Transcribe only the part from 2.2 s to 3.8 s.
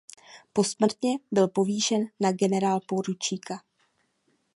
generálporučíka.